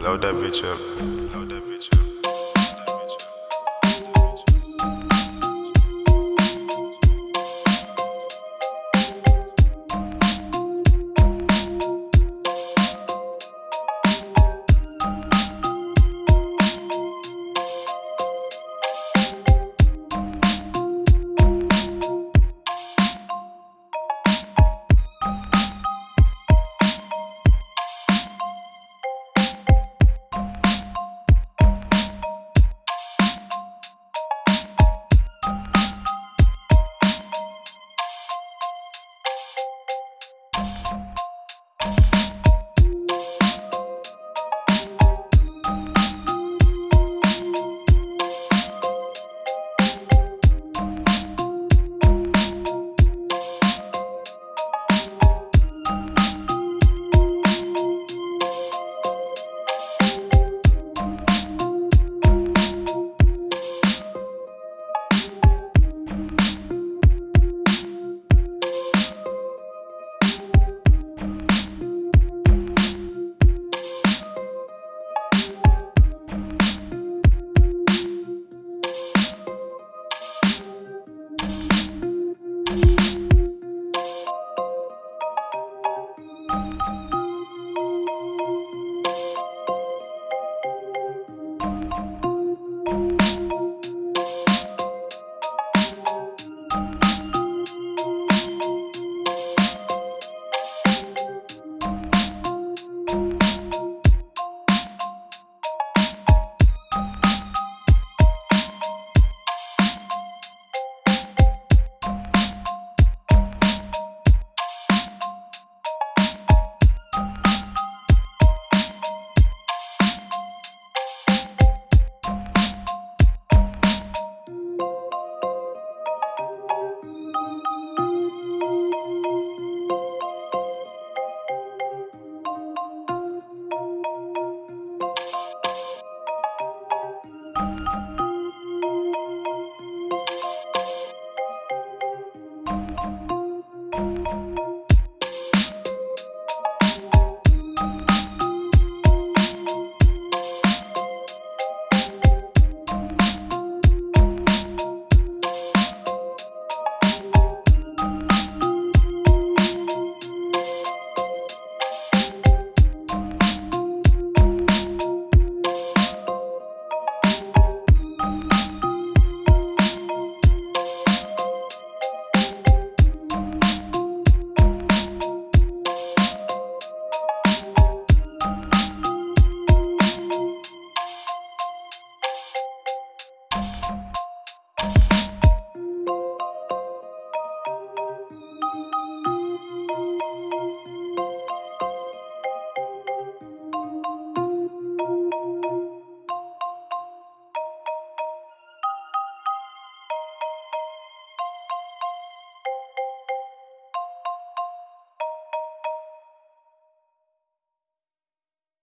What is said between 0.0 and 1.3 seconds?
Load that bitch up.